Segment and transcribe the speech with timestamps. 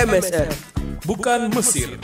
[0.00, 0.48] MSR.
[1.04, 2.00] bukan Mesir.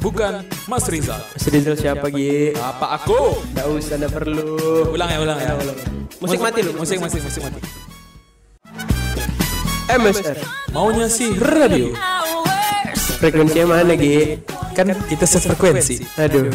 [0.00, 1.20] Bukan Mas Rizal.
[1.20, 2.56] Mas Rizal siapa Gi?
[2.56, 3.36] Apa aku?
[3.52, 4.48] Nggak usah, nggak perlu.
[4.96, 5.52] Ulang ya, ulang ya.
[6.24, 6.72] Musik mati lu.
[6.72, 7.60] Musik, musik, musik mati.
[9.92, 10.40] MSR.
[10.72, 11.92] Maunya sih radio.
[13.20, 14.40] Frekuensinya mana Gi?
[14.72, 16.00] Kan kita sefrekuensi.
[16.16, 16.48] Aduh.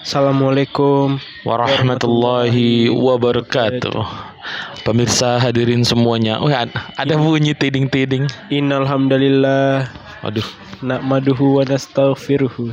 [0.00, 1.20] Assalamualaikum.
[1.44, 4.37] warahmatullahi wabarakatuh.
[4.86, 6.40] Pemirsa hadirin semuanya.
[6.40, 8.24] Ad- ada bunyi tiding-tiding.
[8.48, 9.84] Innalhamdulillah.
[10.24, 10.46] Aduh.
[10.80, 12.72] Na'maduhu wa nastaghfiruhu.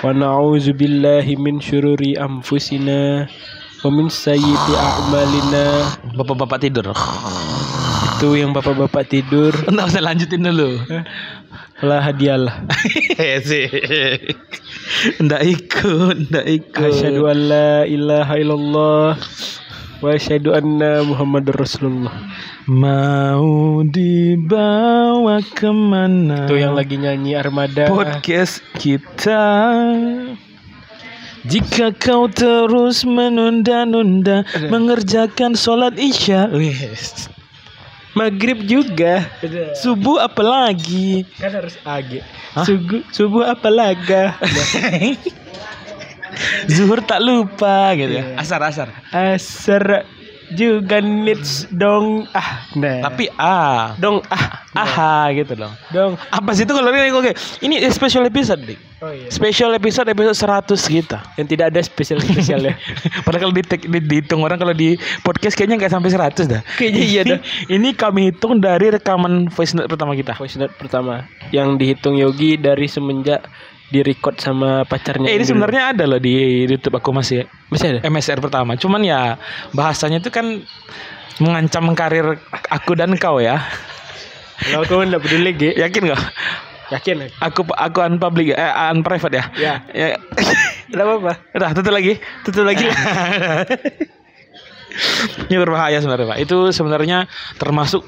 [0.00, 3.28] Wa na'udzu billahi min syururi anfusina
[3.84, 5.92] wa min sayyiati a'malina.
[6.16, 6.94] Bapak-bapak tidur.
[8.16, 9.52] Itu yang bapak-bapak tidur.
[9.72, 10.80] Nggak usah lanjutin dulu.
[11.84, 12.64] Lah hadiahlah.
[13.48, 13.68] Sih.
[15.20, 16.88] Nggak ikut, nggak ikut.
[16.88, 19.08] Asyhadu an la ilaha illallah
[20.02, 22.12] wa asyhadu anna Muhammadar Rasulullah.
[22.68, 26.44] Mau dibawa ke mana?
[26.44, 27.88] Itu yang lagi nyanyi Armada.
[27.88, 29.44] podcast kita.
[31.46, 36.74] Jika kau terus menunda-nunda mengerjakan sholat isya, Wih,
[38.18, 39.30] Maghrib juga.
[39.78, 41.22] subuh apalagi?
[41.38, 42.26] Kan harus age.
[42.66, 44.34] Subuh, subuh apa laga?
[46.70, 48.24] Zuhur tak lupa gitu ya.
[48.36, 48.88] Asar asar.
[49.10, 50.04] Asar
[50.46, 55.74] juga needs dong ah nah Tapi ah, dong ah aha gitu dong.
[55.90, 57.32] dong Apa sih itu kalau ini oke.
[57.66, 58.78] Ini special episode, Dik.
[59.02, 61.18] oh iya Special episode episode 100 kita.
[61.34, 62.78] yang tidak ada spesial spesialnya
[63.26, 64.94] Padahal kalau di, di, dihitung orang kalau di
[65.26, 66.62] podcast kayaknya nggak sampai 100 dah.
[66.78, 67.38] Kayaknya iya dah.
[67.66, 70.38] Ini kami hitung dari rekaman voice note pertama kita.
[70.38, 73.42] voice note pertama yang dihitung Yogi dari semenjak
[73.86, 78.00] di record sama pacarnya Eh, ini sebenarnya ada loh di YouTube aku masih masih ada
[78.06, 78.74] MSR pertama.
[78.74, 79.38] Cuman ya
[79.70, 80.62] bahasanya itu kan
[81.38, 83.62] mengancam karir aku dan kau ya.
[84.72, 85.70] kalau kau nggak peduli Gi.
[85.78, 86.22] Yakin nggak?
[86.86, 89.44] yakin Aku aku unpublic eh unprivate ya.
[89.58, 90.16] ya Ya.
[90.86, 92.18] tidak apa-apa Udah, tutup lagi.
[92.46, 92.86] Tutup lagi.
[95.46, 96.38] Ini berbahaya sebenarnya Pak.
[96.40, 97.18] Itu sebenarnya
[97.56, 98.02] termasuk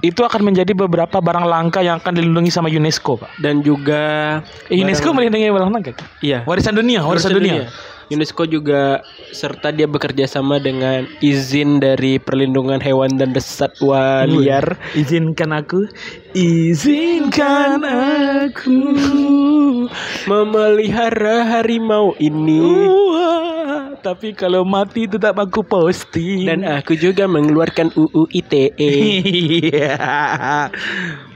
[0.00, 3.30] itu akan menjadi beberapa barang langka yang akan dilindungi sama UNESCO Pak.
[3.38, 4.38] dan juga
[4.68, 5.92] Eh, UNESCO melindungi barang langka.
[5.92, 6.06] kan?
[6.20, 7.68] iya Warisan dunia, warisan, dunia.
[8.04, 9.00] UNESCO juga
[9.32, 15.88] serta dia bekerja sama dengan izin dari perlindungan hewan dan satwa liar Izinkan aku,
[16.36, 18.76] izinkan aku.
[20.30, 22.60] memelihara harimau ini
[24.04, 26.44] tapi kalau mati tetap aku posting.
[26.44, 28.76] dan aku juga mengeluarkan UU ITE.
[29.64, 29.96] Iya.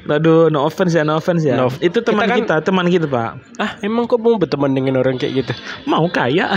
[0.05, 1.57] Aduh, no offense ya, no offense ya.
[1.57, 1.69] No.
[1.81, 3.31] Itu teman Kita kita, kan- teman kita, Pak.
[3.57, 5.53] ah, emang kok mau berteman dengan orang kayak gitu?
[5.85, 6.53] Mau kaya.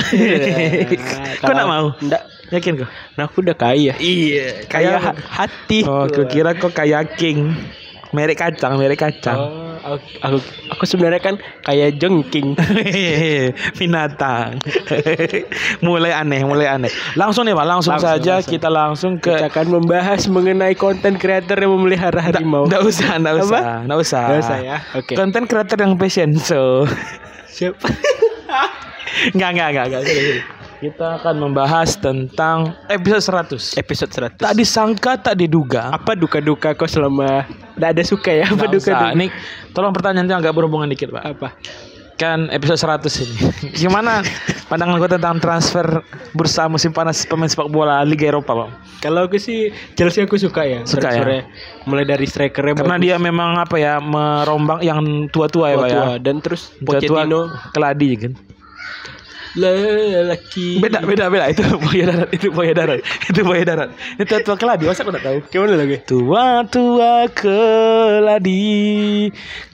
[1.39, 1.95] kok enggak mau?
[1.97, 2.23] Enggak.
[2.51, 2.89] Yakin kok?
[3.15, 3.95] Nah, aku udah kaya.
[3.95, 5.83] Iya, Kaya ha- hati.
[5.83, 7.55] Oh, aku kira kok kaya king.
[8.11, 9.39] Merek kacang, merek kacang.
[9.39, 10.37] Oh, aku, aku,
[10.71, 12.53] aku sebenarnya kan kayak jengking.
[13.79, 14.61] Binatang.
[15.85, 16.91] mulai aneh, mulai aneh.
[17.17, 18.51] Langsung nih, Pak, langsung, Langsung, saja langsung.
[18.53, 22.69] kita langsung ke Kita akan membahas mengenai konten kreator yang memelihara harimau.
[22.69, 24.23] Nggak usah, nggak usah, nggak usah.
[24.29, 24.77] Nggak usah ya?
[24.95, 25.13] Oke.
[25.17, 26.85] Konten kreator yang passion so.
[27.51, 27.89] Siapa?
[29.35, 30.60] Nggak, nggak, nggak, nggak.
[30.81, 33.77] Kita akan membahas tentang episode 100.
[33.77, 34.41] Episode 100.
[34.41, 35.93] Tak disangka, tak diduga.
[35.93, 37.45] apa duka-duka kau selama
[37.77, 38.49] tidak ada suka ya?
[38.49, 39.13] Apa duka-duka?
[39.13, 39.29] Ini
[39.77, 41.37] tolong pertanyaannya agak berhubungan dikit, Pak.
[41.37, 41.53] Apa?
[42.17, 43.37] Kan episode 100 ini.
[43.85, 44.25] Gimana
[44.73, 45.85] pandangan gue tentang transfer
[46.33, 48.69] bursa musim panas pemain sepak bola Liga Eropa, Pak?
[49.05, 50.81] Kalau aku sih Chelsea aku suka ya.
[50.81, 51.45] Suka ya?
[51.85, 55.93] Mulai dari strikernya Karena bagus, dia memang apa ya, merombak yang tua-tua ya, Pak ya.
[55.93, 56.17] tua-tua.
[56.17, 58.33] dan terus Pochettino keladi kan.
[59.55, 60.79] Lelaki.
[60.79, 61.45] Beda, beda, beda.
[61.51, 62.99] Itu buaya darat, itu buaya darat.
[63.27, 63.89] Itu buaya darat.
[64.15, 65.37] Itu tua-tua keladi, masa aku enggak tahu?
[65.51, 65.97] Gimana lagi?
[66.07, 68.61] Tua-tua keladi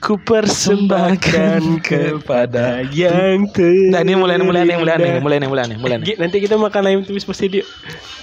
[0.02, 3.94] ku persembahkan kepada yang ter.
[3.94, 5.96] Nah ini mulai mulai aneh, mulai aneh, mulai aneh, mulai aneh, mulai.
[6.02, 7.64] Gi, Nanti kita makan ayam tumis pasti dia.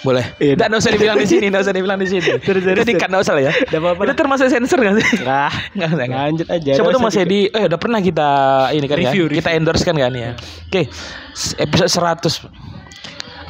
[0.04, 0.26] Boleh.
[0.38, 0.54] Iya.
[0.54, 2.22] Tidak usah dibilang di sini, tidak usah dibilang di sini.
[2.46, 3.54] Jadi kan usah lah ya.
[3.58, 5.08] Itu termasuk sensor nggak sih?
[5.76, 6.06] Nggak usah.
[6.06, 6.22] nggak.
[6.30, 6.72] lanjut aja.
[6.78, 7.50] Siapa tuh usah Mas Edi?
[7.50, 8.30] Eh udah pernah kita
[8.76, 9.12] ini kan ya?
[9.12, 10.38] Kita endorse kan kan ya.
[10.70, 10.92] Oke.
[11.36, 12.48] Episode 100.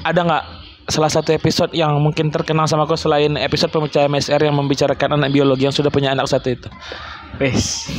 [0.06, 0.44] Ada nggak
[0.86, 5.34] salah satu episode yang mungkin terkenal sama kau selain episode pemecah MSR yang membicarakan anak
[5.34, 6.70] biologi yang sudah punya anak satu itu?
[7.42, 7.90] Wes.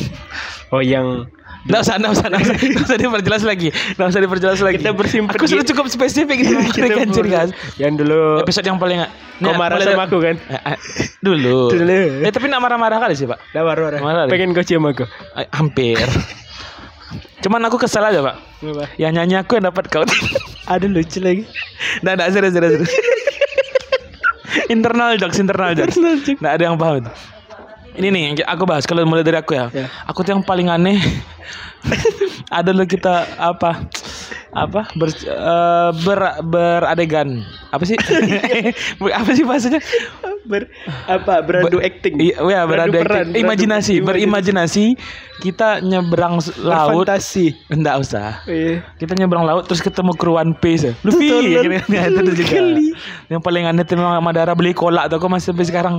[0.71, 1.27] Oh yang
[1.67, 3.69] Nggak usah, nggak usah, nggak usah, nggak usah diperjelas lagi,
[3.99, 4.77] nggak usah diperjelas lagi.
[4.79, 7.51] Kita bersimpan Aku sudah cukup spesifik itu memberikan ciri khas.
[7.75, 9.03] yang dulu Episode yang paling
[9.43, 10.39] kau marah sama aku kan?
[10.47, 10.79] Eh, eh,
[11.19, 11.75] dulu.
[11.75, 12.23] Dulu.
[12.23, 13.43] Eh tapi nak marah-marah kali sih pak.
[13.51, 14.33] Dah marah Marah deh.
[14.39, 15.11] Pengen kau cium aku.
[15.35, 15.99] Eh, hampir.
[17.45, 18.37] Cuman aku kesel aja pak.
[18.63, 18.85] Apa?
[18.97, 20.05] Yang nyanyi aku yang dapat kau.
[20.73, 21.45] Ada lucu lagi.
[22.03, 22.93] Nggak, nggak, serius, serius, serius.
[24.75, 25.97] internal jokes, internal jokes.
[26.41, 27.11] Nggak ada yang paham itu.
[27.97, 29.73] Ini nih yang aku bahas kalau mulai dari aku ya.
[29.73, 29.87] Ya.
[30.11, 31.01] Aku tuh yang paling aneh
[32.61, 33.89] adalah kita apa
[34.57, 37.45] apa ber, eh, ber- beradegan
[37.77, 37.97] apa sih
[39.13, 39.81] apa sih bahasanya
[40.47, 40.71] Ber,
[41.11, 42.15] apa beradu acting.
[42.23, 43.43] Iya, ya, beradu peran, acting.
[43.43, 44.85] imajinasi, berimajinasi
[45.43, 47.05] kita nyeberang laut.
[47.05, 47.59] Berfantasi.
[47.69, 48.41] Enggak usah.
[48.47, 48.87] Iya.
[48.97, 50.95] Kita nyebrang laut terus ketemu kru One Piece.
[51.03, 51.29] Luffy.
[51.29, 51.67] Tolol.
[51.91, 52.55] ya, itu juga.
[52.57, 52.89] Kali.
[53.29, 55.19] Yang paling aneh tuh memang Madara beli kolak tuh.
[55.19, 55.97] Aku masih sampai sekarang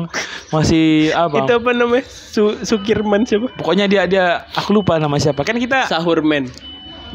[0.49, 1.43] masih apa?
[1.43, 2.03] Itu apa namanya?
[2.07, 3.51] Su Sukirman siapa?
[3.59, 5.43] Pokoknya dia dia aku lupa nama siapa.
[5.43, 6.49] Kan kita Sahurman.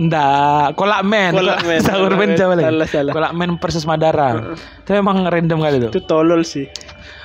[0.00, 1.32] Enggak, kolak men.
[1.36, 1.80] Kolak men.
[1.88, 2.40] Sahur men Kolak men.
[2.40, 2.64] coba lagi.
[2.64, 3.12] Salah, salah.
[3.12, 4.28] Kolak men versus Madara.
[4.56, 5.90] Itu memang random kali tuh.
[5.92, 6.66] Itu tolol sih.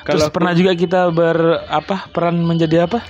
[0.08, 3.04] Terus Kalau pernah juga kita ber apa peran menjadi apa?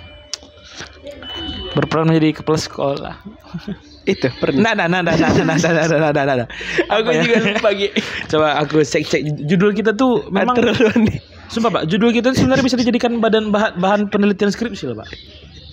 [1.77, 3.15] Berperan menjadi kepala sekolah.
[4.07, 4.73] itu pernah.
[4.73, 6.47] Nah, nah, nah, nah, nah, nah, nah, nah, nah, nah, nah, nah.
[6.89, 7.21] Aku Apa ya?
[7.21, 7.69] juga lupa.
[8.31, 10.57] Coba aku cek cek judul kita tuh memang.
[11.53, 15.07] Sumpah Pak, judul kita tuh sebenarnya bisa dijadikan badan bahan, bahan penelitian skripsi loh Pak.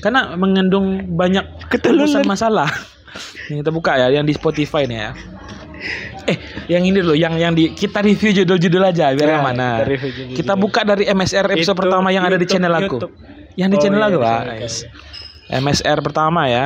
[0.05, 2.69] Karena mengandung banyak ketulusan masalah.
[3.49, 5.11] Yang kita buka ya, yang di Spotify nih ya.
[6.25, 6.37] Eh,
[6.69, 9.85] yang ini loh, yang yang di kita review judul-judul aja biar Ya, yang mana.
[10.32, 12.97] kita buka dari MSR episode Itu pertama yang ada di YouTube, channel aku.
[12.99, 13.15] YouTube.
[13.55, 14.41] Yang di Oh, channel iya, aku, Pak.
[14.59, 14.75] Yes.
[15.47, 16.65] MSR pertama ya.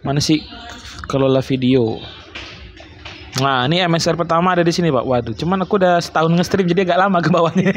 [0.00, 0.40] Mana sih
[1.04, 2.00] kelola video?
[3.38, 5.04] Nah, ini MSR pertama ada di sini, Pak.
[5.04, 7.70] Waduh, cuman aku udah setahun nge-stream jadi agak lama ke bawahnya.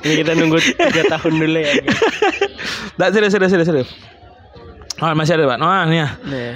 [0.00, 0.80] Ini kita nunggu 3
[1.12, 1.72] tahun dulu ya.
[1.76, 1.88] Gi.
[2.96, 3.88] Nggak, serius, serius, serius, serius.
[5.04, 5.58] Oh, masih ada, Pak.
[5.60, 6.08] Nah, ini ya.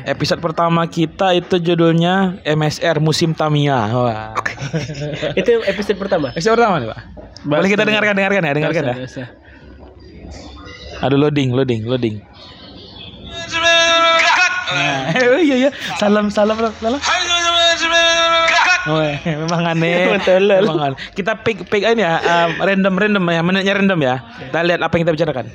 [0.09, 3.93] Episode pertama kita itu judulnya MSR Musim Tamiya.
[3.93, 4.33] Wah.
[5.41, 6.33] Itu episode pertama.
[6.33, 7.00] Episode pertama nih, Pak.
[7.45, 8.95] Boleh kita dengarkan, dengarkan ya, dengarkan ya.
[11.05, 12.25] Ada loading, loading, loading.
[14.69, 17.00] Nah, oh iya iya, salam salam salam.
[18.89, 20.17] Oh, eh, memang aneh.
[20.65, 20.99] Memang aneh.
[21.12, 24.17] Kita pick pick ini ya, um, random random ya, menitnya random ya.
[24.49, 25.47] Kita lihat apa yang kita bicarakan.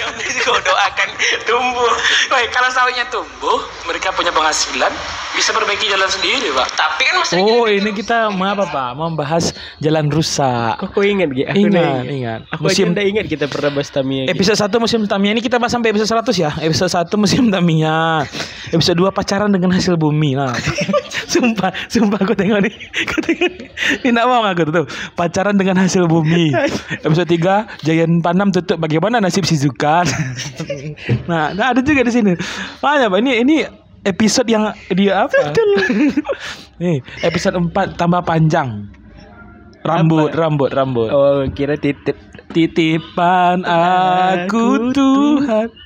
[0.00, 1.01] Yang kau doakan
[1.48, 1.92] tumbuh.
[2.28, 4.92] Baik, kalau sawitnya tumbuh, mereka punya penghasilan,
[5.32, 6.68] bisa perbaiki jalan sendiri, Pak.
[6.72, 8.90] Tapi kan masih Oh, ini kita mau apa Pak?
[8.94, 10.78] Membahas jalan rusak.
[10.78, 11.44] Kok kau ingat Gi?
[11.48, 12.40] Aku Ingat, ingat.
[12.50, 14.28] Aku Musim- aja nggak ingat kita pernah bahas Tamiya.
[14.28, 16.50] Episode 1 musim Tamiya ini kita bahas sampai episode 100 ya.
[16.60, 18.26] Episode 1 musim Tamiya.
[18.70, 20.38] Episode 2 pacaran dengan hasil bumi.
[20.38, 20.52] Nah.
[21.32, 22.74] sumpah, sumpah aku tengok nih.
[23.08, 23.68] Aku tengok nih.
[24.04, 24.84] Ini mau aku tuh.
[25.16, 26.52] Pacaran dengan hasil bumi.
[27.06, 30.04] Episode 3 Giant Panam tutup bagaimana nasib si Zukan.
[31.30, 32.32] nah, nah, ada juga di sini.
[32.84, 33.56] Makanya Pak, ini ini
[34.02, 35.54] episode yang dia apa?
[36.82, 38.90] nih, episode 4 tambah panjang.
[39.82, 41.10] Rambut, rambut, rambut.
[41.10, 42.14] Oh, kira titip.
[42.52, 45.81] Titipan aku Tuhan.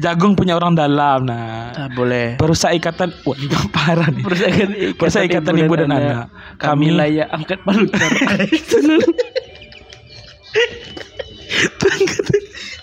[0.00, 1.28] Jagung punya orang dalam.
[1.28, 2.40] Nah, Ah, boleh.
[2.40, 4.24] perusahaan ikatan, wah ini parah nih.
[4.24, 6.16] Perusahaan Perusahaan ikatan ibu dan anak.
[6.56, 8.10] Kami Kami layak angkat palutar.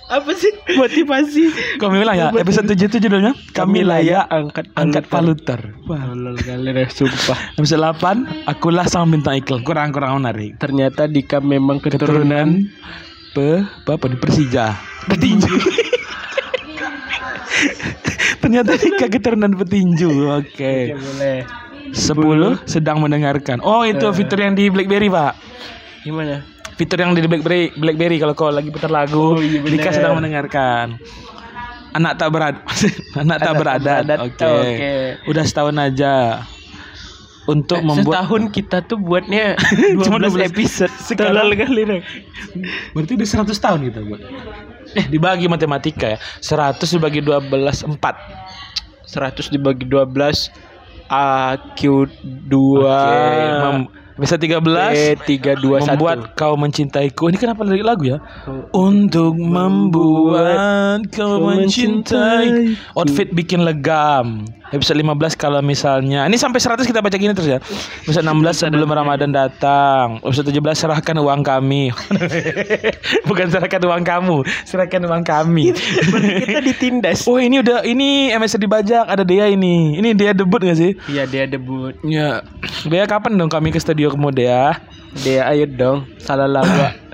[0.09, 1.53] Apa sih motivasi?
[1.77, 2.33] kami ya.
[2.33, 5.77] Episode 7 itu judulnya Kami layak angkat angkat paluter.
[5.85, 6.01] Wah.
[6.01, 7.37] Tolol kali deh, sumpah.
[7.53, 9.61] Episode 8 Akulah sang bintang iklan.
[9.61, 10.57] Kurang kurang menarik.
[10.57, 12.49] Ternyata Dika memang keturunan Keturunan
[13.37, 14.65] pe, pe apa nih Persija.
[15.05, 15.85] Petinju.
[18.41, 20.31] Ternyata Dika keturunan petinju.
[20.39, 20.93] Oke.
[20.93, 21.39] Oke, boleh.
[21.89, 23.59] 10 sedang mendengarkan.
[23.65, 25.33] Oh, itu fitur yang di BlackBerry, Pak.
[26.05, 26.45] Gimana?
[26.77, 29.81] Fitur yang di BlackBerry, BlackBerry kalau kau lagi putar lagu, Oh, iya bener.
[29.81, 31.01] Dika sedang mendengarkan.
[31.89, 32.55] Anak tak berad,
[33.21, 34.01] anak tak tak beradat.
[34.05, 34.19] beradat.
[34.21, 34.45] Oke.
[34.45, 34.93] Oke.
[35.25, 36.45] Udah setahun aja
[37.49, 39.57] untuk membuat Setahun kita tuh buatnya
[40.05, 40.49] Cuma 12 12.
[40.53, 40.93] episode.
[41.17, 41.81] Tolol kali
[42.93, 44.21] berarti udah 100 tahun kita buat.
[44.95, 46.17] Eh, dibagi matematika ya.
[46.39, 48.15] 100 dibagi 12 4.
[49.05, 50.49] 100 dibagi 12
[51.09, 53.17] AQ2 Oke,
[53.65, 57.31] mem- bisa 13 B321 membuat kau mencintaiku.
[57.31, 58.19] Ini kenapa lirik lagu ya?
[58.69, 62.75] Untuk membuat kau mencintai.
[62.93, 64.43] Outfit bikin legam.
[64.69, 67.59] Episode 15 kalau misalnya ini sampai 100 kita baca gini terus ya.
[68.05, 70.21] Episode 16 sebelum Ramadan datang.
[70.21, 71.89] Episode 17 serahkan uang kami.
[73.29, 75.73] Bukan serahkan uang kamu, serahkan uang kami.
[76.45, 79.97] kita ditindas oh, ini udah ini MSR dibajak, ada Dea ini.
[79.97, 80.93] Ini Dea debut gak sih?
[81.09, 82.45] iya dia debut Ya.
[82.85, 84.77] Dea kapan dong kami ke studio kamu Dea?
[85.25, 86.93] dia ayo dong salah lama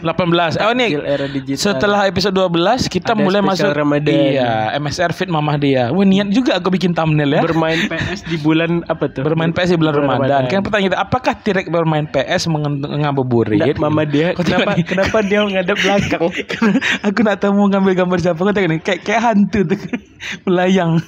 [0.00, 0.58] 18.
[0.62, 4.14] Oh ini Gil era digital setelah episode 12 kita Ada mulai masuk Ramadan.
[4.14, 5.90] Iya, MSR Fit Mamah dia.
[5.90, 7.42] Wah, niat juga aku bikin thumbnail ya.
[7.42, 10.46] bermain PS di bulan apa tuh bermain PS di bulan Ramadan.
[10.46, 13.58] Kan pertanyaan kita, apakah Tirek bermain PS ngabuburit?
[13.58, 14.84] Nggak, mama dia Kau kenapa nih.
[14.86, 16.20] kenapa dia ngadep belakang
[17.06, 19.78] aku nak tahu mau ngambil gambar siapa kau tengok nih kayak kayak hantu tuh
[20.46, 21.02] melayang.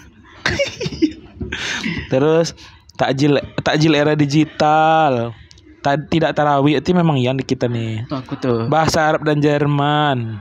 [2.11, 2.55] Terus
[2.95, 5.35] takjil takjil era digital.
[5.81, 8.05] Tidak tarawih itu memang yang di kita nih.
[8.13, 10.37] Aku tuh Bahasa Arab dan Jerman.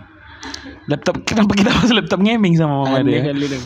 [0.91, 3.31] Laptop kenapa kita masuk laptop gaming sama Mama Aneh dia?
[3.31, 3.65] dong.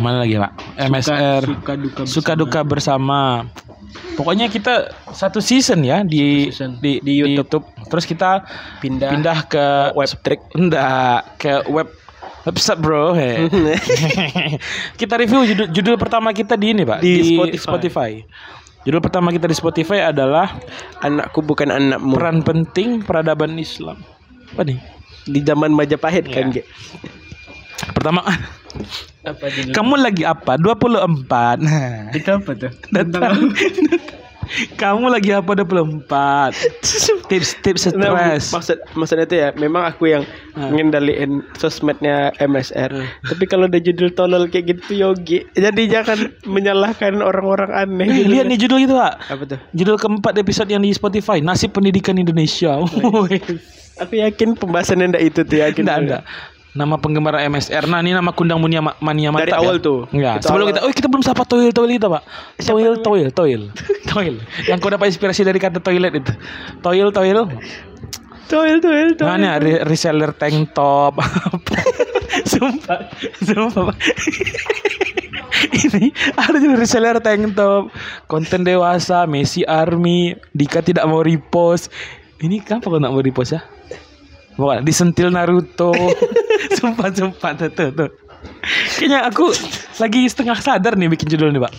[0.00, 0.52] Mana lagi, Pak?
[0.88, 1.42] MSR.
[1.44, 3.44] Suka duka Suka duka bersama.
[4.16, 6.80] Pokoknya kita satu season ya di Season.
[6.80, 7.64] di, di YouTube.
[7.92, 8.40] Terus kita
[8.80, 10.40] pindah pindah ke web trick.
[10.56, 11.92] Enggak, ke web
[12.48, 13.12] website, Bro.
[13.20, 13.36] He.
[15.00, 17.60] kita review judul, judul pertama kita di ini, Pak, Di Spotify.
[17.60, 18.10] Spotify.
[18.82, 20.58] Judul pertama kita di Spotify adalah
[20.98, 22.18] anakku bukan anakmu.
[22.18, 23.98] peran penting peradaban Islam.
[24.52, 24.78] Apa nih?
[25.22, 26.60] Di zaman Majapahit kan, Iya.
[26.60, 26.62] Ge?
[27.94, 28.26] Pertama,
[29.22, 30.58] Apa kamu lagi apa?
[30.58, 31.62] 24.
[31.62, 32.72] Nah, Itu apa tuh?
[32.90, 33.38] datang.
[34.74, 36.52] kamu lagi apa 24?
[37.26, 38.44] Tips-tips Nah, stres.
[38.52, 40.68] maksud maksudnya itu ya memang aku yang Ah.
[40.68, 42.92] ngendaliin sosmednya MSR.
[42.92, 43.08] Ah.
[43.24, 48.04] Tapi kalau ada judul tolol kayak gitu Yogi, jadi jangan menyalahkan orang-orang aneh.
[48.04, 49.32] Eh, lihat nih judul itu, Pak.
[49.32, 49.58] Apa tuh?
[49.72, 52.76] Judul keempat episode yang di Spotify, Nasib Pendidikan Indonesia.
[54.00, 55.84] Aku yakin pembahasannya ndak itu tuh yakin.
[55.84, 56.22] Enggak, enggak.
[56.72, 57.84] Nama penggemar MSR.
[57.84, 59.44] Nah, ini nama kundang munia ma- mania mantap.
[59.44, 59.60] Dari ya?
[59.60, 60.08] awal tuh.
[60.08, 60.40] Enggak.
[60.40, 60.72] Itu Sebelum awal.
[60.72, 62.22] kita, oh kita belum sapa toil toil itu, Pak.
[62.64, 63.62] Toil toil toil.
[64.12, 64.34] toil.
[64.64, 66.32] Yang kau dapat inspirasi dari kata toilet itu.
[66.80, 67.38] Toil toil.
[68.48, 69.28] Toil, toil, toil.
[69.28, 71.16] Nah, ini re- reseller tank top.
[71.16, 71.72] Apa?
[72.52, 73.00] sumpah,
[73.40, 73.82] sumpah.
[73.88, 73.96] Pak.
[75.88, 77.88] ini ada juga reseller tank top,
[78.28, 81.88] konten dewasa, Messi Army, Dika tidak mau repost.
[82.44, 83.64] Ini kenapa kau nak mau repost ya?
[84.56, 85.92] Bukan, disentil Naruto.
[86.78, 88.10] sumpah, sumpah, tuh, tuh, tuh.
[88.98, 89.54] Kayaknya aku
[90.02, 91.72] lagi setengah sadar nih bikin judul nih, Pak.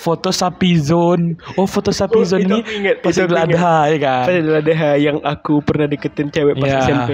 [0.00, 1.36] Foto sapi zone.
[1.60, 3.36] Oh, foto sapi Oh, zone itu ini aku ingat, pas Idul.
[3.36, 4.24] Adha ya kan.
[4.24, 6.80] Padahal ada yang aku pernah deketin cewek pas Ya.
[6.82, 7.12] SMP.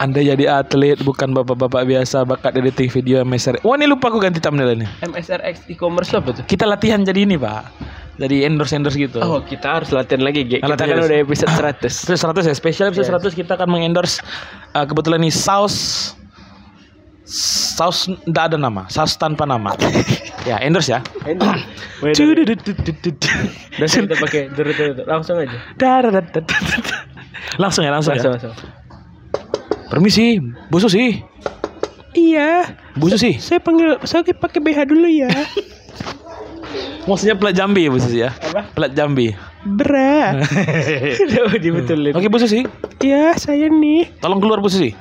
[0.00, 3.62] Anda jadi atlet bukan bapak-bapak biasa bakat editing video MSR.
[3.62, 4.86] Wah ini lupa aku ganti thumbnail ini.
[4.98, 6.42] MSRX e-commerce apa tuh?
[6.42, 7.70] Kita latihan jadi ini pak.
[8.20, 9.18] Jadi endorse endorse gitu.
[9.24, 10.60] Oh, kita harus latihan lagi, Ge.
[10.60, 12.12] Kita Latihan kan udah episode 100.
[12.12, 14.20] Episode 100 ya, spesial episode 100 kita akan mengendorse
[14.76, 15.76] uh, kebetulan nih saus
[17.24, 19.72] saus tidak ada nama, saus tanpa nama.
[20.48, 21.00] ya, endorse ya.
[22.12, 22.28] Sih,
[24.04, 24.52] kita pakai.
[25.08, 25.56] Langsung aja.
[27.56, 28.36] Langsung ya, langsung, Langsung, ya.
[28.36, 28.54] langsung.
[29.88, 30.36] Permisi,
[30.68, 31.20] Bu Susi.
[32.12, 33.40] Iya, Bu Susi.
[33.40, 35.32] saya panggil saya pakai BH dulu ya.
[37.02, 38.30] Maksudnya pelat Jambi ya Bu Susi ya?
[38.30, 38.62] Apa?
[38.72, 39.34] Pelat Jambi.
[39.66, 40.46] Berat.
[41.18, 42.14] Udah dibetulin.
[42.14, 42.62] Oke Bu Susi,
[43.02, 44.06] Iya, saya nih.
[44.22, 44.94] tolong keluar Bu Susi.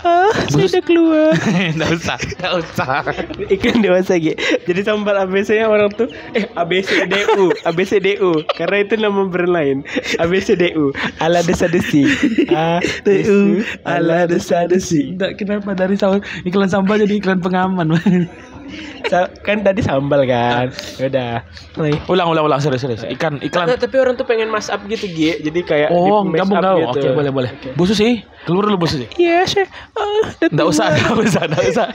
[0.00, 1.36] Ah, saya udah keluar.
[1.76, 3.04] Nggak usah, nggak usah.
[3.52, 4.32] Ikan dewasa Ge.
[4.64, 9.76] Jadi sambal ABC nya orang tuh eh ABCDU, ABCDU karena itu nama brand lain.
[10.16, 12.08] ABCDU ala desa desi.
[12.48, 15.12] A DU ala desa desi.
[15.12, 17.92] Nggak, kenapa dari tahun iklan sampah jadi iklan pengaman?
[19.42, 20.70] Kan tadi sambal kan.
[20.96, 21.42] Udah.
[22.06, 23.02] ulang, ulang, ulang, serius, serius.
[23.04, 23.66] Ikan, iklan.
[23.74, 25.40] tapi orang tuh pengen mash up gitu Ge.
[25.40, 26.58] Jadi kayak Oh, up gabung.
[26.60, 26.98] gitu.
[27.02, 27.50] Oke, boleh, boleh.
[27.74, 29.06] Bu Susi, keluar dulu Bu Susi.
[29.16, 30.04] Iya, saya ah,
[30.40, 31.86] udah Nggak usah, nggak usah, nggak usah.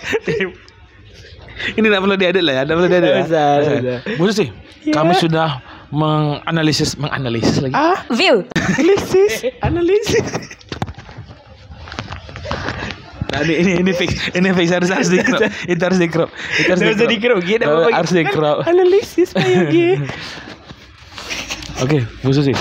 [1.75, 3.09] Ini nggak perlu diedit lah ya, nggak perlu diedit.
[3.09, 3.25] Nggak ya.
[3.25, 3.99] usah, nggak usah.
[4.19, 4.45] Bu Susi,
[4.85, 4.93] Iya.
[4.93, 5.49] kami sudah
[5.89, 7.73] menganalisis, menganalisis lagi.
[7.73, 8.45] Ah, View.
[8.53, 9.33] analisis,
[9.67, 10.25] analisis.
[13.25, 15.41] Nah, ini, ini, ini fix, ini fix harus harus di crop.
[15.65, 16.29] Itu harus di crop.
[16.61, 18.57] Itu harus usah di crop, Oh, apa-apa, Harus crop.
[18.61, 19.97] Kan Analisis Pak Yogi.
[21.83, 22.55] Oke, Bu Susi.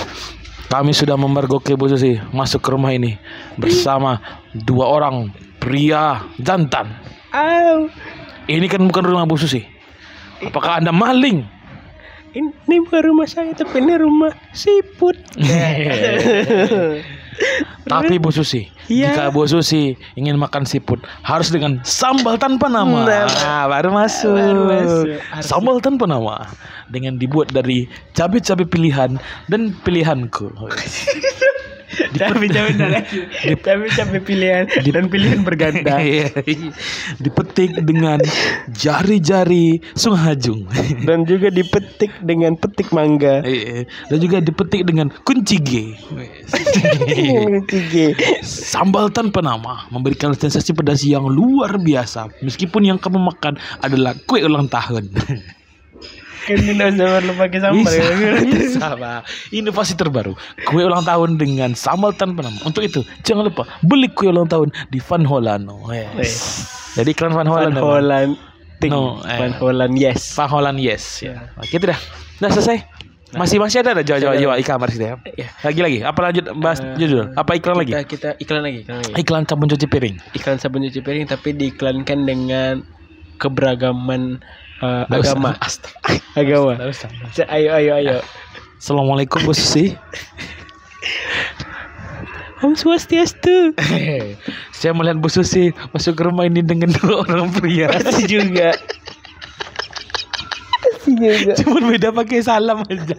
[0.67, 3.15] Kami sudah memergoki Bu Susi masuk ke rumah ini
[3.55, 4.19] bersama
[4.51, 5.31] dua orang
[5.63, 6.91] pria jantan.
[7.31, 7.87] Au.
[8.51, 9.63] Ini kan bukan rumah Bu Susi.
[10.43, 11.47] Apakah Anda maling?
[12.35, 15.15] Ini bukan rumah saya tapi ini rumah siput.
[17.85, 19.13] Tapi Bu Susi, Iya.
[19.13, 23.05] jika Bu Susi ingin makan siput harus dengan sambal tanpa nama.
[23.05, 24.33] Nah, Nah, baru masuk.
[24.33, 25.07] baru masuk.
[25.21, 26.49] Harus- Sambal tanpa nama
[26.87, 30.49] dengan dibuat dari cabai-cabai pilihan dan pilihanku.
[32.15, 32.39] Jangan
[32.91, 33.19] lagi.
[33.61, 35.97] Tapi cabai pilihan dan pilihan berganda.
[36.05, 36.31] Iya.
[37.17, 38.21] Dipetik dengan
[38.77, 40.69] jari-jari Sung Hajung.
[41.09, 43.41] dan juga dipetik dengan petik mangga.
[43.41, 43.89] Iya.
[44.13, 45.97] Dan juga dipetik dengan kunci G.
[47.67, 48.07] Tiga.
[48.45, 54.45] Sambal tanpa nama memberikan sensasi pedas yang luar biasa meskipun yang kamu makan adalah kue
[54.45, 55.09] ulang tahun.
[56.45, 57.81] Kan tidak usah perlu pakai sambal.
[57.81, 58.33] bisa, ya.
[58.45, 59.21] bisa, Pak.
[59.51, 60.33] Inovasi terbaru
[60.69, 62.59] kue ulang tahun dengan sambal tanpa nama.
[62.69, 65.89] Untuk itu jangan lupa beli kue ulang tahun di Van Holano.
[65.89, 66.69] Yes.
[66.95, 67.75] Jadi iklan Van Van Holland.
[67.81, 67.85] apa?
[67.85, 68.33] Holland.
[68.85, 69.39] No, eh.
[69.41, 70.37] Van Holland yes.
[70.37, 71.25] Van Holland yes.
[71.25, 71.49] Ya.
[71.57, 71.97] Oke, itu dah.
[72.41, 72.85] Udah selesai.
[73.35, 75.15] Masih masih ada ada Jawa Jawa Jawa e-commerce gitu ya.
[75.35, 75.49] Ya.
[75.67, 75.99] Lagi lagi.
[76.07, 77.35] Apa lanjut bahas judul?
[77.35, 77.93] Apa iklan lagi?
[77.93, 79.13] Kita, kita iklan lagi, iklan lagi.
[79.19, 80.17] Iklan sabun cuci piring.
[80.39, 82.75] Iklan sabun cuci piring tapi diiklankan dengan
[83.43, 84.39] keberagaman
[84.83, 85.55] uh, agama.
[86.35, 86.73] Agama.
[87.51, 88.17] Ayo ayo ayo.
[88.81, 89.95] Assalamualaikum Bu Susi.
[92.65, 93.77] Om Swastiastu.
[94.79, 97.93] Saya melihat Bu Susi masuk ke rumah ini dengan dua orang pria.
[97.93, 98.73] Masih juga.
[100.81, 101.53] Masih juga.
[101.61, 103.17] Cuman beda pakai salam aja.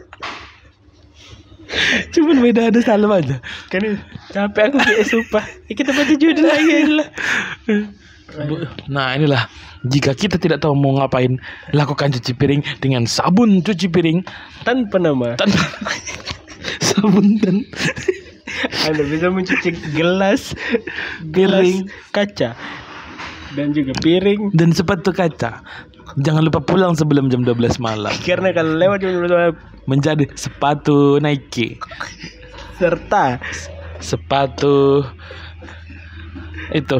[2.10, 3.38] Cuman beda ada salam aja.
[3.70, 4.02] Kan
[4.34, 5.46] capek aku kayak sumpah.
[5.70, 7.10] Kita baca judul lagi lah.
[8.88, 9.46] Nah inilah
[9.86, 11.38] jika kita tidak tahu mau ngapain
[11.72, 14.25] lakukan cuci piring dengan sabun cuci piring
[14.65, 15.38] Tanpa nama.
[15.38, 15.62] tanpa
[16.89, 17.62] sabun dan
[18.88, 20.55] Anda bisa mencuci gelas,
[21.27, 21.86] Piring.
[21.86, 22.50] gelas kaca,
[23.53, 24.55] dan juga piring.
[24.55, 25.60] dan sepatu kaca.
[26.15, 28.13] Jangan lupa pulang sebelum jam 12 malam.
[28.24, 29.12] Karena kalau lewat jam
[29.86, 31.77] Menjadi sepatu Nike,
[32.79, 33.38] serta
[34.00, 35.03] sepatu
[36.72, 36.98] itu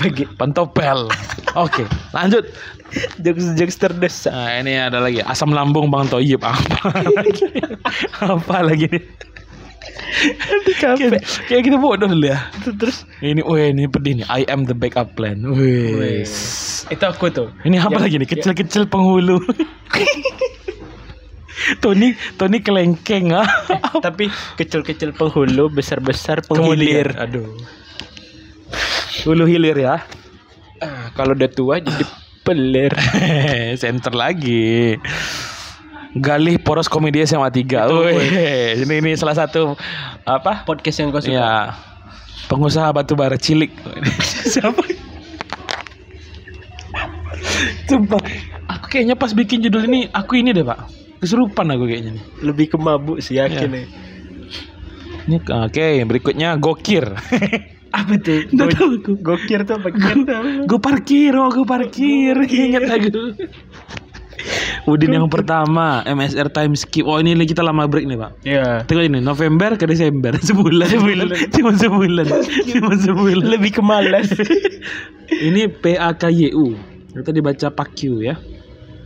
[0.00, 1.10] bagi pantopel.
[1.52, 2.48] Oke, lanjut.
[3.18, 4.32] jokes-jokes terdesak.
[4.36, 7.44] Nah, ini ada lagi asam lambung Bang Toyib apa lagi?
[8.20, 9.04] apa lagi nih?
[10.76, 12.38] Kayak, kayak kita bodoh dulu ya.
[12.76, 14.26] Terus Ini, weh, ini pedih nih.
[14.28, 15.40] I am the backup plan.
[15.42, 16.22] Wih.
[16.86, 17.48] itu aku tuh.
[17.64, 18.28] Ini apa Yang- lagi nih?
[18.28, 19.40] Kecil-kecil penghulu.
[21.80, 23.46] Tony, Tony kelengkeng ah.
[24.04, 24.28] Tapi
[24.58, 27.08] kecil-kecil penghulu, besar-besar Kemudian, penghilir.
[27.16, 27.48] aduh.
[29.22, 30.02] Hulu hilir ya.
[30.82, 32.04] Ah, kalau udah tua jadi
[32.42, 32.92] pelir.
[33.82, 34.98] Center lagi.
[36.12, 37.64] Galih poros komedi SMA 3.
[37.64, 39.78] Itu, Wih, ini ini salah satu
[40.28, 40.66] apa?
[40.68, 41.32] Podcast yang kau suka.
[41.32, 41.52] Ya.
[42.50, 43.72] Pengusaha batu bara cilik.
[44.52, 44.82] Siapa?
[47.88, 48.20] Sumpah,
[48.68, 50.88] aku kayaknya pas bikin judul ini aku ini deh, Pak.
[51.24, 52.24] Kesurupan aku kayaknya nih.
[52.44, 53.84] Lebih ke mabuk sih yakin Ya.
[55.22, 57.06] Ini oke, berikutnya gokir.
[57.92, 58.48] Apa tuh?
[58.50, 59.12] Nggak tahu aku.
[59.20, 59.88] Gokir tuh apa?
[60.64, 62.34] Gue parkir, oh gue parkir.
[62.40, 63.36] Ingat aku.
[64.88, 67.06] Udin yang pertama, MSR time skip.
[67.06, 68.30] Oh ini kita lama break nih pak.
[68.42, 68.82] Ya.
[68.82, 70.88] Tengok ini November ke Desember sebulan.
[70.90, 71.28] Sebulan.
[71.54, 72.26] Cuma sebulan.
[72.66, 73.46] Cuma sebulan.
[73.46, 74.32] Lebih ke malas.
[75.46, 76.66] ini PAKYU.
[77.12, 78.34] Kita dibaca PAKYU ya.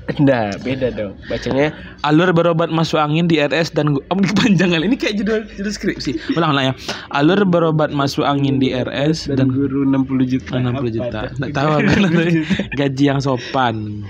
[0.22, 1.18] Nah, beda dong.
[1.26, 1.74] Bacanya
[2.06, 4.80] Alur berobat masuk angin di RS dan ini kepanjangan.
[4.86, 6.38] Ini kayak judul judul skripsi.
[6.38, 6.74] Ulang ulang ya.
[7.10, 10.62] Alur berobat masuk angin di RS dan dan guru 60 juta.
[10.62, 11.18] 60 juta.
[11.26, 11.56] Apa Nggak tuh?
[11.58, 12.22] tahu aku
[12.78, 14.06] gaji yang sopan.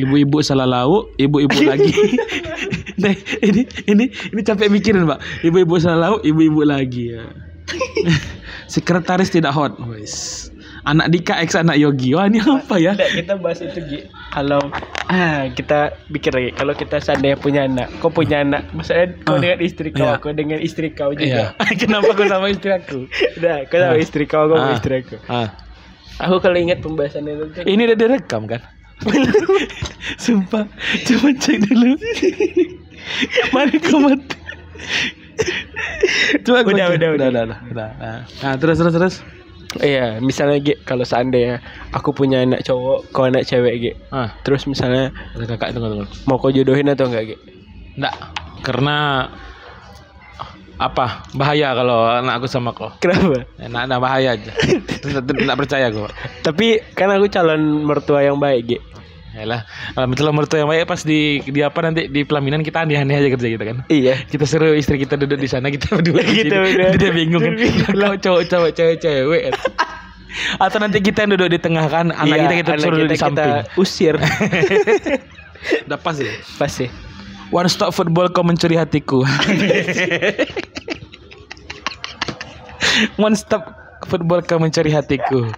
[0.00, 1.92] Ibu-ibu salah lauk, ibu-ibu lagi.
[3.02, 3.12] nah,
[3.44, 5.44] ini ini ini capek mikirin, Pak.
[5.44, 7.28] Ibu-ibu salah lauk, ibu-ibu lagi ya.
[8.64, 9.76] Sekretaris tidak hot.
[9.90, 10.48] Wes.
[10.88, 12.16] Anak Dika X anak Yogi.
[12.16, 12.96] Wah, ini apa ya?
[12.96, 14.00] Nggak, kita bahas itu Gi.
[14.30, 14.62] Kalau
[15.06, 19.42] ah kita pikir lagi kalau kita seandainya punya anak, kau punya anak, maksudnya kau Ah,
[19.42, 20.14] dengan istri kau, iya.
[20.16, 21.18] kau dengan istri kau Iya.
[21.18, 21.42] juga.
[21.82, 23.10] Kenapa kau sama istri aku?
[23.36, 23.98] Udah, kau sama Ah.
[23.98, 24.76] istri kau, kau sama Ah.
[24.78, 25.16] istri aku.
[25.26, 25.48] Ah.
[26.20, 28.60] Aku kalau ingat pembahasan itu tuh, Ini udah direkam kan?
[30.22, 30.68] Sumpah,
[31.08, 31.96] coba cek dulu.
[33.56, 34.20] Mari komat.
[36.44, 37.28] Coba gua Udah, udah, udah.
[37.32, 37.88] udah, udah, udah.
[37.96, 39.14] Nah, Nah, terus terus terus.
[39.78, 41.62] Iya, misalnya Gi, kalau seandainya
[41.94, 43.92] aku punya anak cowok, kau anak cewek Gi.
[44.10, 46.06] Ah, Terus misalnya kakak tunggu tunggu.
[46.26, 47.36] mau kau jodohin atau enggak Gi?
[47.94, 48.14] Enggak,
[48.66, 49.30] karena
[50.74, 51.22] apa?
[51.38, 52.90] Bahaya kalau anak aku sama kau.
[52.98, 53.46] Kenapa?
[53.70, 54.50] Nah, nah bahaya aja.
[55.04, 56.10] Tidak percaya kok.
[56.42, 58.78] Tapi kan aku calon mertua yang baik Gi.
[59.40, 59.64] Yalah,
[59.96, 63.28] kalau misalnya mertua yang baik pas di di apa nanti di pelaminan kita aneh-aneh aja
[63.32, 63.76] kerja kita kan.
[63.88, 64.20] Iya.
[64.28, 66.76] Kita suruh istri kita duduk di sana kita berdua di Kita sini.
[66.76, 67.00] berdua.
[67.00, 67.54] Dia bingung kan.
[67.88, 69.42] Kau cowok-cowok cewek-cewek.
[70.60, 73.08] Atau nanti kita yang duduk di tengah kan, anak Iya, kita kita anak suruh duduk
[73.08, 73.80] di kita samping.
[73.80, 74.14] usir.
[75.88, 76.32] Udah pas ya.
[76.54, 76.86] Pasti.
[77.50, 79.24] One stop football kau mencuri hatiku.
[83.16, 85.48] One stop football kau mencuri hatiku.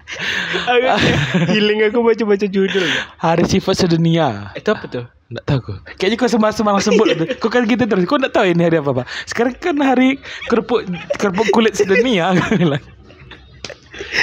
[1.50, 2.86] Healing aku baca-baca judul.
[3.18, 4.50] Hari sifat sedunia.
[4.56, 5.04] Itu apa tuh?
[5.32, 5.78] Nggak tahu kok.
[5.96, 7.24] Kayaknya kau semua semua sebut itu.
[7.40, 8.04] Kau kan gitu terus.
[8.04, 9.06] Kau nggak tahu ini hari apa pak?
[9.24, 10.84] Sekarang kan hari kerupuk
[11.16, 12.36] kerupuk kulit sedunia.
[12.36, 12.82] Kau bilang.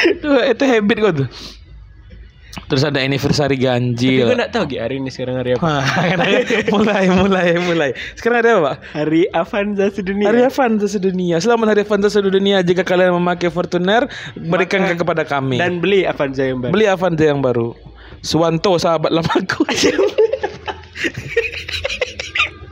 [0.10, 1.27] itu itu habit kau tuh.
[2.69, 4.29] Terus ada anniversary Tapi ganjil.
[4.29, 5.65] gue gak tahu Gi hari ini sekarang hari apa.
[5.65, 5.82] Wah,
[6.69, 7.89] mulai mulai mulai.
[8.13, 8.75] Sekarang ada apa pak?
[8.93, 10.29] Hari Avanza sedunia.
[10.29, 11.41] Hari Avanza sedunia.
[11.41, 12.62] Selamat Hari Avanza sedunia.
[12.62, 14.05] Jika kalian memakai Fortuner,
[14.38, 15.58] berikan kepada kami.
[15.58, 16.71] Dan beli Avanza yang baru.
[16.77, 17.73] beli Avanza yang baru.
[18.21, 19.65] Suwanto sahabat lamaku.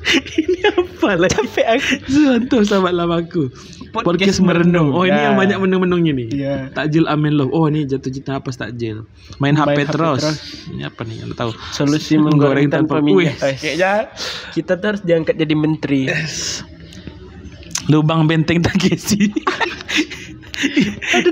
[0.40, 1.28] ini apa lah?
[1.28, 1.94] Capek aku.
[2.06, 3.52] Suwanto sahabat lamaku.
[3.90, 4.92] Podcast, merenung.
[4.92, 5.24] Oh ini Nah.
[5.26, 6.30] yang banyak menung-menung ini.
[6.30, 6.70] Iya.
[6.70, 7.50] Takjil Amin Love.
[7.50, 9.08] Oh ini jatuh cinta apa takjil?
[9.38, 10.22] Main HP, Main HP terus.
[10.22, 10.38] terus.
[10.70, 11.18] Ini apa nih?
[11.24, 11.52] Anda tahu?
[11.72, 13.38] Solusi Menggoreng tanpa tanpa- minyak.
[13.40, 13.92] Eh, Kayaknya
[14.52, 16.02] kita tuh harus diangkat jadi menteri.
[17.88, 19.32] Lubang benteng Takeshi.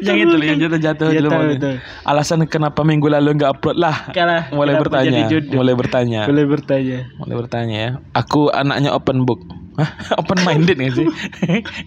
[0.01, 1.75] yang itu loh, yang jatuh-jatuh tahu, tahu.
[2.05, 4.09] Alasan kenapa minggu lalu nggak upload lah.
[4.13, 4.49] Kalah.
[4.53, 6.99] Mulai bertanya, mulai bertanya, Boleh bertanya.
[7.17, 7.91] mulai bertanya ya.
[8.13, 9.41] Aku anaknya open book,
[10.21, 11.07] open minded nggak sih?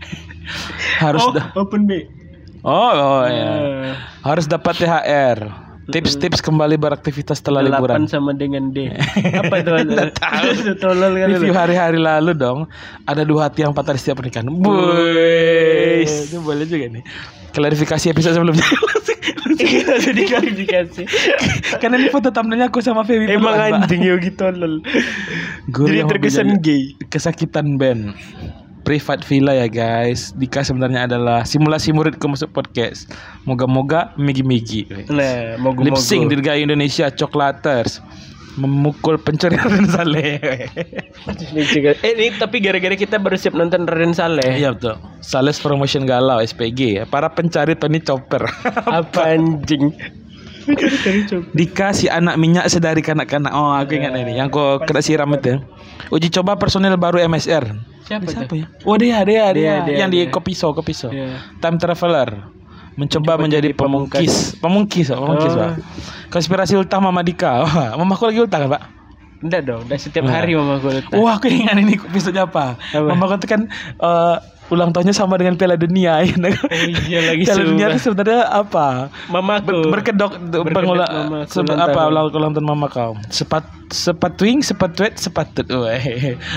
[1.03, 1.53] Harus Oh, dah.
[1.55, 2.09] open B.
[2.67, 3.51] Oh, oh ya.
[3.55, 3.93] Eh,
[4.27, 5.68] Harus dapat THR.
[5.89, 8.05] Tips-tips kembali beraktivitas setelah liburan.
[8.05, 8.93] 8 sama dengan D.
[9.41, 9.71] Apa itu?
[10.21, 10.49] Tahu.
[10.85, 11.27] Tolol kan.
[11.33, 12.69] Review hari-hari lalu dong.
[13.09, 14.53] Ada dua hati yang patah di setiap pernikahan.
[14.53, 16.29] Boys.
[16.29, 17.03] Itu boleh juga nih.
[17.57, 18.69] Klarifikasi episode sebelumnya.
[19.89, 21.03] Langsung diklarifikasi.
[21.83, 24.85] Karena ini foto thumbnailnya aku sama Feby Emang anjing Yogi tolol.
[25.73, 27.01] Guru Jadi terkesan gay.
[27.09, 28.13] Kesakitan band.
[28.89, 30.33] Private Villa ya guys.
[30.33, 33.13] Dika sebenarnya adalah simulasi muridku masuk podcast.
[33.45, 34.89] Moga-moga migi-migi.
[35.13, 38.01] Nah, mogu Lip sync dirgai Indonesia Choclaters
[38.57, 40.41] memukul pencuri Raden Saleh.
[42.01, 44.57] Eh ini tapi gara-gara kita baru siap nonton Raden Saleh.
[44.57, 44.97] Iya betul.
[45.21, 47.05] Sales Promotion Galau SPG.
[47.13, 48.49] Para pencari Tony Chopper.
[48.89, 49.93] Apa anjing?
[51.53, 53.53] Dika si anak minyak sedari kanak-kanak.
[53.53, 54.37] Oh, aku ingat ini.
[54.37, 55.61] Yang kau kena siram itu.
[56.09, 57.65] Uji coba personel baru MSR.
[58.03, 58.57] Siapa Siapa tuh?
[58.59, 58.67] ya?
[58.83, 59.53] Oh dia, dia, dia.
[59.53, 60.31] Dia, dia, yang di dia.
[60.31, 61.09] Kopiso, Kopiso.
[61.09, 61.45] Iya.
[61.59, 62.49] Time Traveler.
[62.95, 64.59] Mencoba menjadi jadi pemungkis.
[64.59, 65.19] Pemungkis, Pak.
[65.19, 65.59] pemungkis, Oh.
[65.61, 65.73] Pak.
[66.29, 67.63] Konspirasi ultah Mama Dika.
[67.65, 68.83] Wah, mamaku lagi ultah kan, Pak?
[69.39, 70.39] Enggak dong, udah setiap Enggak.
[70.43, 71.15] hari mama gue letak.
[71.15, 72.75] Wah, aku ingat ini episode apa?
[72.75, 73.07] Apa?
[73.07, 74.37] Mama itu kan eh,
[74.69, 76.21] ulang tahunnya sama dengan Piala Dunia.
[76.25, 76.29] ya.
[76.29, 79.09] Oh iya lagi Piala Dunia itu sebenarnya apa?
[79.27, 79.89] Mamaku.
[79.89, 83.17] Ber- berkedok Berkedok pengula mama se- apa ulang ulang tahun mama kau.
[83.29, 85.65] Sepat sepatuing, sepatuet, sepatut.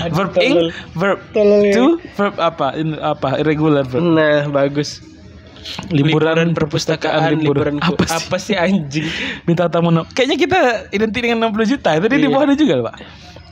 [0.08, 1.72] Verb ing, verb Tolol ya.
[1.72, 2.76] to, verb apa?
[2.76, 3.40] In, apa?
[3.40, 4.04] Irregular verb.
[4.04, 5.00] Nah, bagus.
[5.88, 7.78] Liburan, perpustakaan, liburan.
[7.78, 8.18] Apa, Apa sih?
[8.18, 9.06] apa sih anjing?
[9.46, 10.58] Minta tamu no- Kayaknya kita
[10.90, 11.94] identik dengan 60 juta.
[11.94, 12.34] Tadi di Iya.
[12.34, 12.96] bawah ada juga, Pak.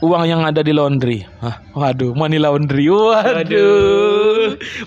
[0.01, 1.23] Uang yang ada di laundry.
[1.39, 2.89] Hah, waduh, money laundry.
[2.89, 4.20] Waduh.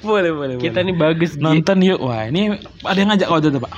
[0.01, 0.87] Boleh, boleh, Kita boleh.
[0.91, 1.99] nih bagus nonton yuk.
[2.01, 3.75] Wah, ini ada yang ngajak kau tuh, Pak.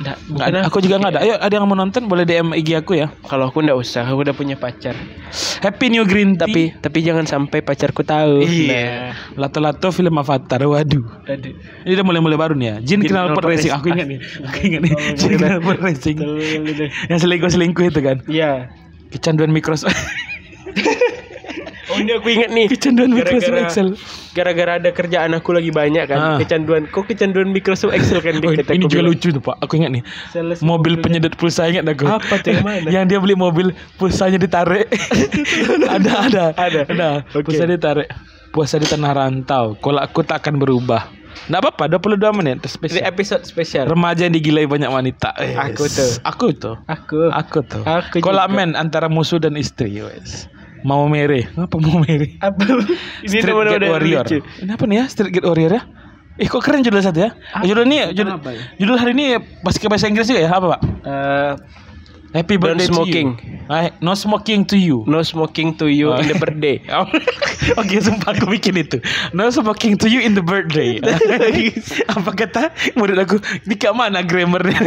[0.00, 0.58] Nggak, Nggak bukan ada.
[0.64, 1.20] Aku juga nggak ada.
[1.20, 3.12] Ayo, ada yang mau nonton boleh DM IG aku ya.
[3.28, 4.96] Kalau aku nggak usah, aku udah punya pacar.
[5.60, 6.48] Happy New Green Tea.
[6.48, 8.40] Tapi tapi jangan sampai pacarku tahu.
[8.40, 9.12] Iya.
[9.36, 10.64] Lato-lato film Avatar.
[10.64, 11.04] Waduh.
[11.04, 11.52] Nah, aduh.
[11.84, 12.76] Ini udah mulai-mulai baru nih ya.
[12.80, 13.68] Jin Jin Knalpot Knalpot Racing.
[13.68, 13.76] Racing.
[13.76, 14.18] Aku ingat nih.
[14.48, 14.92] Aku ingat nih.
[15.20, 16.16] Jin Knalpot Racing.
[16.16, 16.90] Tolol deh.
[17.12, 18.16] Yang selingkuh-selingkuh itu kan.
[18.24, 18.72] Iya.
[19.12, 19.92] Kecanduan Microsoft.
[22.00, 22.66] Ini aku ingat nih.
[22.66, 23.88] Kecanduan Microsoft Gara-gara- Excel.
[24.30, 26.08] Gara-gara ada kerjaan aku lagi banyak Ah.
[26.08, 26.18] kan.
[26.38, 26.82] Kecanduan.
[26.86, 28.34] Kok kecanduan Microsoft Excel kan?
[28.40, 29.10] Oh, ini aku juga bilang.
[29.10, 29.56] lucu tuh pak.
[29.60, 30.02] Aku ingat nih.
[30.28, 32.04] Sales Mobil penyedot pulsa ingat aku.
[32.04, 32.88] Apa tuh, yang mana?
[32.94, 34.88] yang dia beli mobil pulsanya ditarik.
[35.86, 36.80] ada ada Ada?
[36.86, 37.08] Ada.
[37.30, 37.46] Oke.
[37.46, 38.08] Pulsa ditarik.
[38.50, 39.76] Puasa di tanah rantau.
[39.76, 41.06] Kolakku tak akan berubah.
[41.46, 41.84] Nggak apa-apa.
[41.88, 42.58] 22 menit.
[42.58, 43.04] Ini Spesial.
[43.04, 43.84] episode spesial.
[43.86, 45.30] Remaja yang digilai banyak wanita.
[45.64, 46.18] Aku tuh.
[46.20, 46.74] Aku tuh.
[46.84, 47.30] Aku.
[47.30, 47.82] Aku tuh.
[47.82, 48.56] Aku Kolak juga.
[48.56, 49.94] men antara musuh dan istri.
[49.96, 50.50] Wes.
[50.84, 51.48] Mau mere.
[51.54, 52.36] Apa mau mere?
[52.46, 52.64] Apa?
[53.24, 54.24] Ini Street Gate udah Warrior.
[54.24, 54.38] lucu.
[54.64, 55.04] Ini apa nih ya?
[55.08, 55.82] Street Gate Warrior ya?
[56.40, 57.30] Eh kok keren judul satu ya?
[57.60, 58.62] judul ini judul, apa ya?
[58.80, 59.26] judul hari ini
[59.60, 60.50] pakai bahasa Inggris juga ya?
[60.56, 60.80] Apa pak?
[61.04, 61.52] Eh,
[62.30, 63.28] Happy Don't birthday smoking.
[63.36, 63.66] to you.
[63.66, 65.02] Ah, no smoking to you.
[65.10, 66.22] no smoking to you Oh.
[66.22, 66.78] in the birthday.
[66.94, 67.04] Oh,
[67.76, 69.02] Oke, sumpah aku bikin itu.
[69.36, 70.96] No smoking to you in the birthday.
[72.14, 73.36] Apa kata murid aku?
[73.66, 74.78] Di mana grammarnya?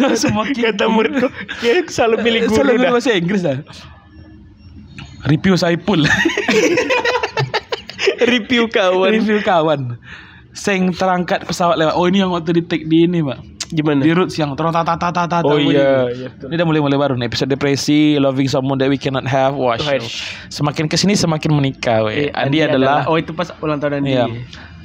[0.00, 0.64] No, smoking.
[0.64, 1.28] Kata muridku,
[1.60, 2.90] ya selalu milih guru Selalu dah.
[2.92, 3.58] bahasa Inggris dah.
[5.28, 6.08] Review Saipul.
[8.32, 9.10] Review kawan.
[9.12, 10.00] Review kawan.
[10.56, 11.94] Seng terangkat pesawat lewat.
[11.94, 13.60] Oh ini yang waktu di take di ini, Pak.
[13.70, 14.02] Gimana?
[14.02, 15.46] Di roots yang terus tata tata tata.
[15.46, 16.28] Oh iya, iya.
[16.34, 19.54] Ini udah mulai mulai baru nih episode depresi, loving someone that we cannot have.
[19.54, 19.78] Wah,
[20.50, 22.02] semakin ke sini semakin menikah.
[22.02, 22.26] We.
[22.26, 24.10] Eh, Andi, adalah, Oh itu pas ulang tahun Andi.
[24.10, 24.26] Iya.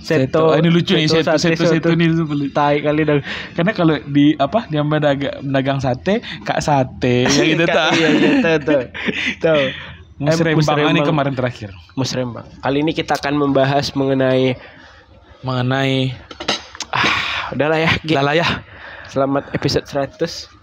[0.06, 0.54] Seto.
[0.54, 2.13] Ah, ini lucu nih seto sate, seto seto ini.
[2.54, 3.18] Tai kali dah.
[3.58, 7.89] Karena kalau di apa dia mendagang, mendagang sate, kak sate, yang gitu tak.
[7.98, 8.82] Iya, iya, tahu, tahu.
[9.41, 9.63] Tahu.
[10.15, 12.48] Musrembang ini kemarin terakhir Musrembang.
[12.63, 14.56] Kali ini kita akan membahas mengenai
[15.41, 16.13] mengenai
[16.94, 17.91] ah, udahlah ya.
[18.13, 18.48] Lala ya.
[19.10, 20.55] Selamat episode 100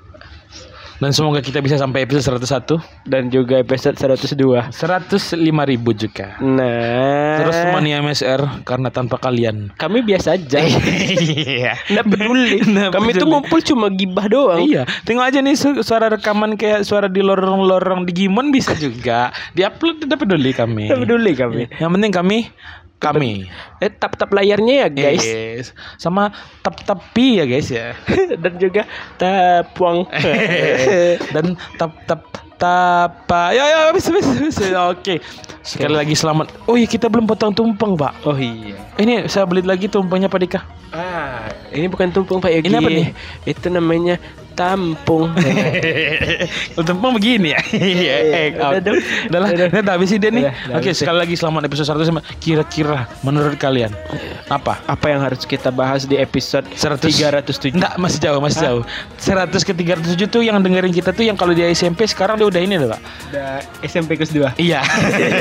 [1.02, 2.78] Dan semoga kita bisa sampai episode 101
[3.10, 4.70] dan juga episode 102.
[4.70, 5.34] 105
[5.66, 10.62] ribu juga Nah, Terus money MSR karena tanpa kalian kami biasa aja.
[11.42, 12.62] Iya Nggak peduli.
[12.70, 14.62] Nggak kami tuh ngumpul cuma gibah doang.
[14.62, 19.34] Iya, tengok aja nih su- suara rekaman kayak suara di lorong-lorong di Gimon bisa juga.
[19.58, 20.86] Di-upload tidak peduli kami.
[20.86, 21.62] Nggak peduli kami.
[21.82, 22.38] Yang penting kami
[23.02, 23.50] kami.
[23.82, 25.26] Eh, tap-tap layarnya ya guys.
[25.26, 25.66] Yes.
[25.98, 26.30] Sama
[26.62, 27.98] tap-tapi ya guys ya.
[28.42, 28.86] dan juga
[29.18, 30.06] tapuang.
[31.34, 32.22] Dan tap-tap
[32.62, 33.50] tapa.
[33.50, 34.54] Ya ya habis habis.
[34.94, 35.18] Oke.
[35.66, 36.54] Sekali lagi selamat.
[36.70, 38.22] Oh iya kita belum potong tumpeng, Pak.
[38.22, 38.78] oh iya.
[39.00, 40.60] Ini saya beli lagi tumpengnya Pak Dika.
[40.92, 42.68] Ah, ini bukan tumpeng Pak Yogi.
[42.68, 43.08] Ini apa nih?
[43.48, 44.20] Itu namanya
[44.52, 45.32] tampung.
[45.32, 47.60] Kalau tumpeng begini ya.
[47.72, 49.00] Iya, eh, Udah dong.
[49.00, 49.66] Udah lah, Udah.
[49.72, 50.44] udah habis ini nih.
[50.76, 53.92] Oke, sekali lagi selamat episode 100 Kira-kira menurut kalian
[54.52, 54.80] apa?
[54.84, 57.72] apa yang harus kita bahas di episode 100 307?
[57.72, 58.82] Enggak, masih jauh, masih jauh.
[59.16, 62.60] 100 ke 307 tuh yang dengerin kita tuh yang kalau dia SMP sekarang dia udah
[62.60, 63.00] ini loh, Pak.
[63.32, 63.48] Udah
[63.86, 64.60] SMP kelas 2.
[64.60, 64.84] Iya.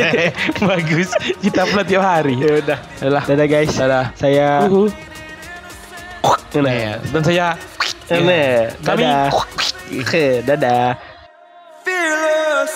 [0.72, 1.12] Bagus.
[1.44, 2.40] Kita upload tiap hari.
[2.40, 2.78] Ya udah.
[3.04, 3.24] Udah.
[3.42, 3.74] ada guys.
[3.74, 4.06] Dadah.
[4.14, 4.94] Saya uhuh.
[6.54, 7.58] Nene dan saya
[8.06, 8.70] Nene.
[8.86, 9.30] Kami dadah.
[10.46, 10.94] dadah.
[11.82, 12.74] Fearless.